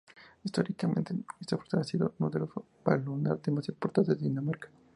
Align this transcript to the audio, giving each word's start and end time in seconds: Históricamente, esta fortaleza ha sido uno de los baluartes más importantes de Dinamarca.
Históricamente, 0.43 1.13
esta 1.39 1.57
fortaleza 1.57 1.87
ha 1.87 1.91
sido 1.91 2.15
uno 2.17 2.31
de 2.31 2.39
los 2.39 2.49
baluartes 2.83 3.53
más 3.53 3.69
importantes 3.69 4.17
de 4.19 4.29
Dinamarca. 4.29 4.71